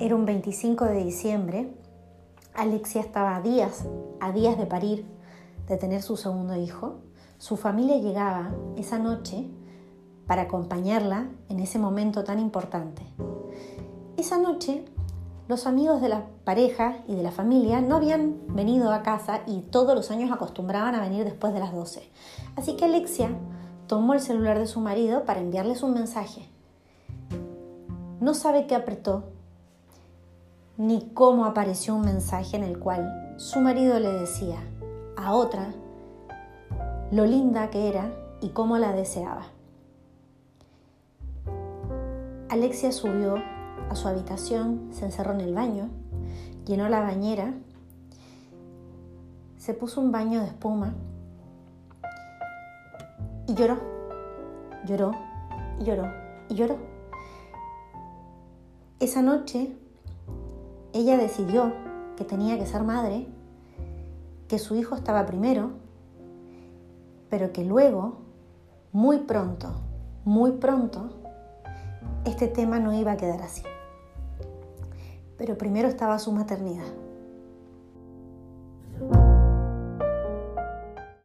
Era 0.00 0.14
un 0.14 0.26
25 0.26 0.84
de 0.84 1.04
diciembre. 1.04 1.74
Alexia 2.54 3.00
estaba 3.00 3.34
a 3.34 3.42
días, 3.42 3.84
a 4.20 4.30
días 4.30 4.56
de 4.56 4.64
parir, 4.64 5.04
de 5.66 5.76
tener 5.76 6.02
su 6.02 6.16
segundo 6.16 6.54
hijo. 6.54 6.98
Su 7.38 7.56
familia 7.56 7.98
llegaba 7.98 8.54
esa 8.76 9.00
noche 9.00 9.48
para 10.28 10.42
acompañarla 10.42 11.26
en 11.48 11.58
ese 11.58 11.80
momento 11.80 12.22
tan 12.22 12.38
importante. 12.38 13.02
Esa 14.16 14.38
noche 14.38 14.84
los 15.48 15.66
amigos 15.66 16.00
de 16.00 16.10
la 16.10 16.26
pareja 16.44 16.98
y 17.08 17.16
de 17.16 17.24
la 17.24 17.32
familia 17.32 17.80
no 17.80 17.96
habían 17.96 18.36
venido 18.54 18.92
a 18.92 19.02
casa 19.02 19.40
y 19.46 19.62
todos 19.62 19.96
los 19.96 20.12
años 20.12 20.30
acostumbraban 20.30 20.94
a 20.94 21.00
venir 21.00 21.24
después 21.24 21.52
de 21.52 21.58
las 21.58 21.72
12. 21.72 22.08
Así 22.54 22.76
que 22.76 22.84
Alexia 22.84 23.30
tomó 23.88 24.14
el 24.14 24.20
celular 24.20 24.60
de 24.60 24.68
su 24.68 24.78
marido 24.78 25.24
para 25.24 25.40
enviarles 25.40 25.82
un 25.82 25.94
mensaje. 25.94 26.48
No 28.20 28.34
sabe 28.34 28.68
qué 28.68 28.76
apretó 28.76 29.24
ni 30.78 31.10
cómo 31.12 31.44
apareció 31.44 31.94
un 31.94 32.00
mensaje 32.00 32.56
en 32.56 32.62
el 32.62 32.78
cual 32.78 33.34
su 33.36 33.60
marido 33.60 34.00
le 34.00 34.10
decía 34.10 34.56
a 35.16 35.34
otra 35.34 35.74
lo 37.10 37.26
linda 37.26 37.68
que 37.68 37.88
era 37.88 38.10
y 38.40 38.48
cómo 38.48 38.78
la 38.78 38.92
deseaba. 38.92 39.48
Alexia 42.48 42.92
subió 42.92 43.34
a 43.90 43.94
su 43.94 44.08
habitación, 44.08 44.88
se 44.92 45.04
encerró 45.04 45.34
en 45.34 45.42
el 45.42 45.52
baño, 45.52 45.90
llenó 46.64 46.88
la 46.88 47.00
bañera, 47.00 47.52
se 49.58 49.74
puso 49.74 50.00
un 50.00 50.12
baño 50.12 50.40
de 50.40 50.46
espuma 50.46 50.94
y 53.46 53.52
lloró, 53.54 53.78
lloró 54.86 55.12
lloró 55.80 56.10
y 56.48 56.54
lloró. 56.54 56.76
Esa 59.00 59.22
noche 59.22 59.72
ella 60.98 61.16
decidió 61.16 61.72
que 62.16 62.24
tenía 62.24 62.58
que 62.58 62.66
ser 62.66 62.82
madre, 62.82 63.28
que 64.48 64.58
su 64.58 64.74
hijo 64.74 64.96
estaba 64.96 65.26
primero, 65.26 65.70
pero 67.30 67.52
que 67.52 67.64
luego, 67.64 68.18
muy 68.92 69.18
pronto, 69.18 69.68
muy 70.24 70.52
pronto, 70.52 71.10
este 72.24 72.48
tema 72.48 72.80
no 72.80 72.92
iba 72.92 73.12
a 73.12 73.16
quedar 73.16 73.42
así. 73.42 73.62
Pero 75.36 75.56
primero 75.56 75.88
estaba 75.88 76.18
su 76.18 76.32
maternidad. 76.32 76.86